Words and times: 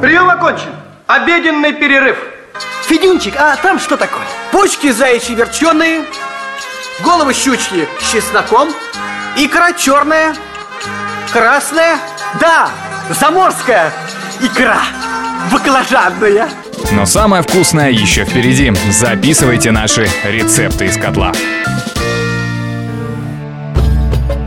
Прием 0.00 0.30
окончен. 0.30 0.70
Обеденный 1.06 1.72
перерыв. 1.72 2.16
Федюнчик, 2.86 3.34
а 3.36 3.56
там 3.56 3.78
что 3.78 3.96
такое? 3.96 4.22
Почки 4.52 4.90
заячьи 4.92 5.34
верченые, 5.34 6.04
головы 7.04 7.34
щучьи 7.34 7.86
с 8.00 8.12
чесноком, 8.12 8.68
икра 9.36 9.72
черная, 9.72 10.34
красная, 11.32 11.98
да, 12.40 12.70
заморская 13.20 13.92
икра, 14.40 14.78
баклажанная. 15.52 16.48
Но 16.92 17.04
самое 17.04 17.42
вкусное 17.42 17.90
еще 17.90 18.24
впереди. 18.24 18.72
Записывайте 18.90 19.70
наши 19.70 20.08
рецепты 20.24 20.86
из 20.86 20.96
котла. 20.96 21.32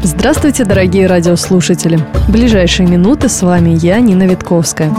Здравствуйте, 0.01 0.65
дорогие 0.65 1.07
радиослушатели! 1.07 1.97
В 2.27 2.31
ближайшие 2.31 2.87
минуты 2.87 3.29
с 3.29 3.41
вами 3.43 3.69
я, 3.69 3.99
Нина 3.99 4.23
Витковская. 4.23 4.91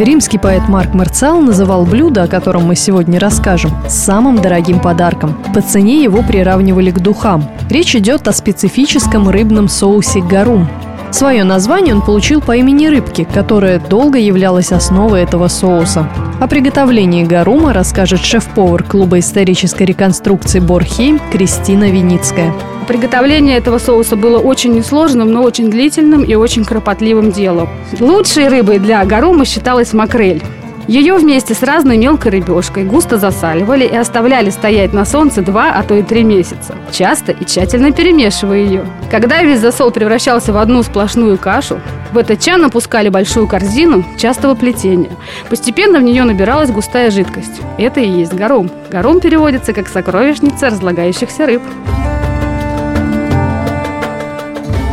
Римский 0.00 0.38
поэт 0.38 0.66
Марк 0.66 0.94
Марцал 0.94 1.42
называл 1.42 1.84
блюдо, 1.84 2.22
о 2.22 2.26
котором 2.26 2.64
мы 2.64 2.74
сегодня 2.74 3.20
расскажем, 3.20 3.70
самым 3.86 4.40
дорогим 4.40 4.80
подарком. 4.80 5.36
По 5.54 5.60
цене 5.60 6.02
его 6.02 6.22
приравнивали 6.22 6.90
к 6.90 7.00
духам. 7.00 7.44
Речь 7.68 7.94
идет 7.94 8.26
о 8.26 8.32
специфическом 8.32 9.28
рыбном 9.28 9.68
соусе 9.68 10.22
гарум. 10.22 10.66
Свое 11.10 11.44
название 11.44 11.94
он 11.94 12.00
получил 12.00 12.40
по 12.40 12.56
имени 12.56 12.86
рыбки, 12.86 13.28
которая 13.30 13.78
долго 13.78 14.18
являлась 14.18 14.72
основой 14.72 15.20
этого 15.20 15.48
соуса. 15.48 16.08
О 16.40 16.46
приготовлении 16.46 17.24
гарума 17.24 17.74
расскажет 17.74 18.20
шеф-повар 18.20 18.82
клуба 18.82 19.18
исторической 19.18 19.82
реконструкции 19.82 20.60
Борхейм 20.60 21.20
Кристина 21.30 21.90
Виницкая. 21.90 22.54
Приготовление 22.90 23.56
этого 23.56 23.78
соуса 23.78 24.16
было 24.16 24.40
очень 24.40 24.72
несложным, 24.72 25.30
но 25.30 25.44
очень 25.44 25.70
длительным 25.70 26.24
и 26.24 26.34
очень 26.34 26.64
кропотливым 26.64 27.30
делом. 27.30 27.68
Лучшей 28.00 28.48
рыбой 28.48 28.80
для 28.80 29.04
гарума 29.04 29.44
считалась 29.44 29.92
макрель. 29.92 30.42
Ее 30.88 31.14
вместе 31.14 31.54
с 31.54 31.62
разной 31.62 31.98
мелкой 31.98 32.32
рыбешкой 32.32 32.82
густо 32.82 33.16
засаливали 33.16 33.84
и 33.84 33.94
оставляли 33.94 34.50
стоять 34.50 34.92
на 34.92 35.04
солнце 35.04 35.40
два, 35.40 35.70
а 35.72 35.84
то 35.84 35.94
и 35.94 36.02
три 36.02 36.24
месяца, 36.24 36.74
часто 36.90 37.30
и 37.30 37.44
тщательно 37.44 37.92
перемешивая 37.92 38.58
ее. 38.58 38.84
Когда 39.08 39.40
весь 39.44 39.60
засол 39.60 39.92
превращался 39.92 40.52
в 40.52 40.56
одну 40.56 40.82
сплошную 40.82 41.38
кашу, 41.38 41.80
в 42.10 42.18
этот 42.18 42.40
чан 42.40 42.64
опускали 42.64 43.08
большую 43.08 43.46
корзину 43.46 44.04
частого 44.18 44.56
плетения. 44.56 45.12
Постепенно 45.48 46.00
в 46.00 46.02
нее 46.02 46.24
набиралась 46.24 46.72
густая 46.72 47.12
жидкость. 47.12 47.60
Это 47.78 48.00
и 48.00 48.08
есть 48.08 48.34
гором. 48.34 48.68
Гором 48.90 49.20
переводится 49.20 49.72
как 49.72 49.86
сокровищница 49.86 50.70
разлагающихся 50.70 51.46
рыб. 51.46 51.62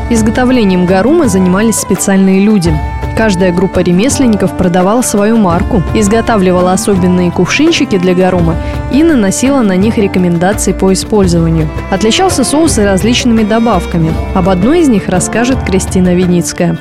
Изготовлением 0.10 0.86
гарума 0.86 1.28
занимались 1.28 1.76
специальные 1.76 2.40
люди. 2.40 2.74
Каждая 3.18 3.52
группа 3.52 3.80
ремесленников 3.80 4.56
продавала 4.56 5.02
свою 5.02 5.36
марку, 5.36 5.84
изготавливала 5.94 6.72
особенные 6.72 7.30
кувшинчики 7.30 7.98
для 7.98 8.14
гарума 8.14 8.56
и 8.94 9.04
наносила 9.04 9.62
на 9.64 9.76
них 9.76 9.98
рекомендации 9.98 10.72
по 10.72 10.94
использованию. 10.94 11.68
Отличался 11.92 12.46
соус 12.46 12.78
и 12.78 12.84
различными 12.84 13.44
добавками. 13.44 14.14
Об 14.34 14.48
одной 14.48 14.80
из 14.80 14.88
них 14.88 15.10
расскажет 15.10 15.62
Кристина 15.66 16.16
Виницкая. 16.16 16.78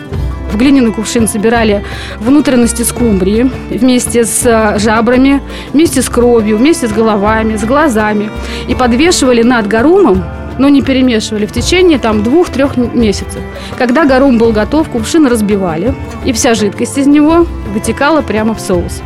В 0.53 0.57
глиняный 0.57 0.93
кувшин 0.93 1.27
собирали 1.27 1.85
внутренности 2.21 2.83
скумбрии 2.83 3.51
вместе 3.71 4.25
с 4.25 4.47
э, 4.47 4.79
жабрами, 4.79 5.43
вместе 5.73 6.01
с 6.01 6.09
кровью, 6.09 6.59
вместе 6.59 6.87
с 6.87 6.93
головами, 6.93 7.57
с 7.57 7.65
глазами. 7.65 8.31
И 8.69 8.77
подвешивали 8.77 9.43
над 9.43 9.67
гарумом 9.67 10.23
но 10.59 10.69
не 10.69 10.83
перемешивали 10.83 11.47
в 11.47 11.53
течение 11.53 11.99
там 11.99 12.23
двух-трех 12.23 12.77
месяцев. 12.77 13.41
Когда 13.77 14.05
гарум 14.05 14.39
был 14.39 14.53
готов, 14.53 14.89
кувшин 14.89 15.27
разбивали, 15.27 15.95
и 16.25 16.33
вся 16.33 16.55
жидкость 16.55 16.99
из 16.99 17.07
него 17.07 17.47
вытекала 17.73 18.23
прямо 18.23 18.55
в 18.55 18.61
соус. 18.61 19.03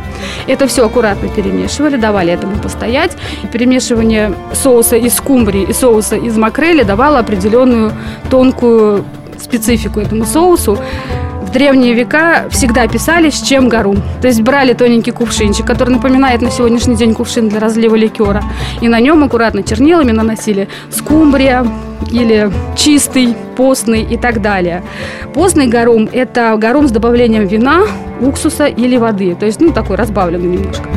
Это 0.47 0.67
все 0.67 0.85
аккуратно 0.85 1.29
перемешивали, 1.29 1.97
давали 1.97 2.31
этому 2.33 2.55
постоять. 2.57 3.17
Перемешивание 3.51 4.33
соуса 4.53 4.95
из 4.95 5.15
скумбрии 5.15 5.63
и 5.63 5.73
соуса 5.73 6.15
из 6.15 6.37
макрели 6.37 6.83
давало 6.83 7.19
определенную 7.19 7.91
тонкую 8.29 9.03
специфику 9.39 9.99
этому 9.99 10.25
соусу 10.25 10.77
в 11.51 11.53
древние 11.53 11.93
века 11.93 12.45
всегда 12.49 12.87
писали, 12.87 13.29
с 13.29 13.41
чем 13.41 13.67
гору. 13.67 13.97
То 14.21 14.27
есть 14.27 14.39
брали 14.41 14.71
тоненький 14.71 15.11
кувшинчик, 15.11 15.67
который 15.67 15.89
напоминает 15.89 16.41
на 16.41 16.49
сегодняшний 16.49 16.95
день 16.95 17.13
кувшин 17.13 17.49
для 17.49 17.59
разлива 17.59 17.95
ликера, 17.95 18.41
и 18.79 18.87
на 18.87 19.01
нем 19.01 19.21
аккуратно 19.21 19.61
чернилами 19.61 20.11
наносили 20.11 20.69
скумбрия 20.89 21.67
или 22.09 22.49
чистый, 22.77 23.35
постный 23.57 24.01
и 24.01 24.15
так 24.15 24.41
далее. 24.41 24.81
Постный 25.33 25.67
горум– 25.67 26.07
это 26.13 26.55
горум 26.57 26.87
с 26.87 26.91
добавлением 26.91 27.45
вина, 27.47 27.81
уксуса 28.21 28.67
или 28.67 28.95
воды, 28.95 29.35
то 29.35 29.45
есть 29.45 29.59
ну 29.59 29.73
такой 29.73 29.97
разбавленный 29.97 30.55
немножко. 30.57 30.87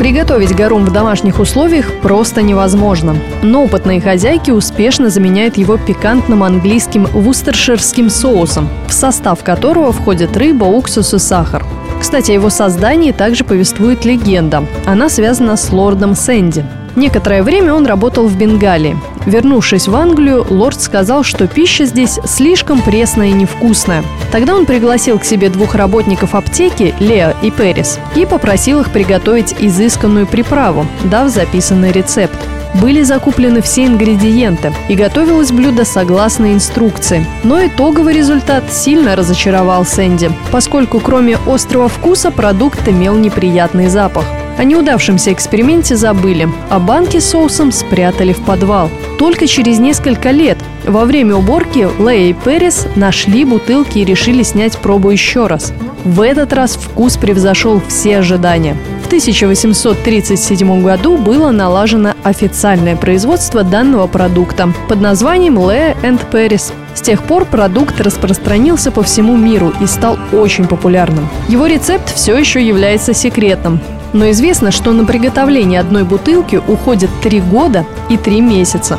Приготовить 0.00 0.56
гарум 0.56 0.86
в 0.86 0.92
домашних 0.94 1.40
условиях 1.40 1.92
просто 2.00 2.40
невозможно. 2.40 3.16
Но 3.42 3.64
опытные 3.64 4.00
хозяйки 4.00 4.50
успешно 4.50 5.10
заменяют 5.10 5.58
его 5.58 5.76
пикантным 5.76 6.42
английским 6.42 7.04
вустерширским 7.04 8.08
соусом, 8.08 8.70
в 8.88 8.94
состав 8.94 9.44
которого 9.44 9.92
входят 9.92 10.34
рыба, 10.38 10.64
уксус 10.64 11.12
и 11.12 11.18
сахар. 11.18 11.66
Кстати, 12.00 12.30
о 12.30 12.34
его 12.34 12.48
создании 12.48 13.12
также 13.12 13.44
повествует 13.44 14.06
легенда. 14.06 14.64
Она 14.86 15.10
связана 15.10 15.58
с 15.58 15.70
лордом 15.70 16.14
Сэнди. 16.14 16.64
Некоторое 16.96 17.42
время 17.42 17.74
он 17.74 17.84
работал 17.84 18.26
в 18.26 18.34
Бенгалии. 18.38 18.96
Вернувшись 19.26 19.88
в 19.88 19.94
Англию, 19.96 20.46
лорд 20.48 20.80
сказал, 20.80 21.22
что 21.22 21.46
пища 21.46 21.84
здесь 21.84 22.18
слишком 22.24 22.80
пресная 22.80 23.28
и 23.28 23.32
невкусная. 23.32 24.04
Тогда 24.32 24.54
он 24.54 24.66
пригласил 24.66 25.18
к 25.18 25.24
себе 25.24 25.48
двух 25.50 25.74
работников 25.74 26.34
аптеки, 26.34 26.94
Лео 27.00 27.34
и 27.42 27.50
Перес, 27.50 27.98
и 28.14 28.24
попросил 28.26 28.80
их 28.80 28.90
приготовить 28.90 29.54
изысканную 29.58 30.26
приправу, 30.26 30.86
дав 31.04 31.28
записанный 31.28 31.92
рецепт. 31.92 32.38
Были 32.74 33.02
закуплены 33.02 33.62
все 33.62 33.86
ингредиенты, 33.86 34.72
и 34.88 34.94
готовилось 34.94 35.50
блюдо 35.50 35.84
согласно 35.84 36.52
инструкции. 36.52 37.26
Но 37.42 37.66
итоговый 37.66 38.14
результат 38.14 38.72
сильно 38.72 39.16
разочаровал 39.16 39.84
Сэнди, 39.84 40.30
поскольку 40.52 41.00
кроме 41.00 41.36
острого 41.46 41.88
вкуса 41.88 42.30
продукт 42.30 42.86
имел 42.88 43.16
неприятный 43.16 43.88
запах. 43.88 44.24
О 44.58 44.64
неудавшемся 44.64 45.32
эксперименте 45.32 45.96
забыли, 45.96 46.48
а 46.68 46.78
банки 46.78 47.18
с 47.18 47.30
соусом 47.30 47.72
спрятали 47.72 48.32
в 48.32 48.40
подвал. 48.40 48.90
Только 49.18 49.46
через 49.46 49.78
несколько 49.78 50.30
лет 50.30 50.58
во 50.86 51.04
время 51.04 51.36
уборки 51.36 51.88
Лея 51.98 52.30
и 52.30 52.32
Перес 52.32 52.86
нашли 52.96 53.44
бутылки 53.44 53.98
и 53.98 54.04
решили 54.04 54.42
снять 54.42 54.76
пробу 54.78 55.10
еще 55.10 55.46
раз. 55.46 55.72
В 56.04 56.22
этот 56.22 56.52
раз 56.52 56.76
вкус 56.76 57.16
превзошел 57.16 57.82
все 57.86 58.18
ожидания. 58.18 58.76
В 59.02 59.06
1837 59.06 60.82
году 60.82 61.18
было 61.18 61.50
налажено 61.50 62.14
официальное 62.22 62.96
производство 62.96 63.62
данного 63.62 64.06
продукта 64.06 64.72
под 64.88 65.00
названием 65.00 65.58
Лея 65.58 65.96
and 66.02 66.20
Перес. 66.30 66.72
С 66.94 67.02
тех 67.02 67.22
пор 67.22 67.44
продукт 67.44 68.00
распространился 68.00 68.90
по 68.90 69.02
всему 69.02 69.36
миру 69.36 69.72
и 69.80 69.86
стал 69.86 70.18
очень 70.32 70.66
популярным. 70.66 71.28
Его 71.48 71.66
рецепт 71.66 72.14
все 72.14 72.36
еще 72.36 72.66
является 72.66 73.12
секретным, 73.14 73.80
но 74.12 74.30
известно, 74.30 74.70
что 74.70 74.92
на 74.92 75.04
приготовление 75.04 75.80
одной 75.80 76.04
бутылки 76.04 76.56
уходит 76.56 77.10
3 77.22 77.40
года 77.40 77.84
и 78.08 78.16
3 78.16 78.40
месяца. 78.40 78.98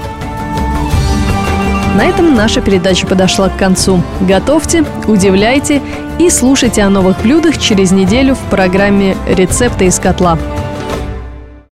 На 1.95 2.05
этом 2.05 2.35
наша 2.35 2.61
передача 2.61 3.05
подошла 3.05 3.49
к 3.49 3.57
концу. 3.57 4.01
Готовьте, 4.21 4.85
удивляйте 5.07 5.81
и 6.19 6.29
слушайте 6.29 6.81
о 6.83 6.89
новых 6.89 7.21
блюдах 7.21 7.57
через 7.57 7.91
неделю 7.91 8.35
в 8.35 8.49
программе 8.49 9.17
«Рецепты 9.27 9.85
из 9.85 9.99
котла». 9.99 10.37